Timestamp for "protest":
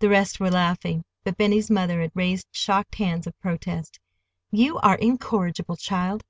3.40-3.98